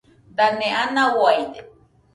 Dane 0.37 0.67
ana 0.83 1.03
uaide 1.21 1.59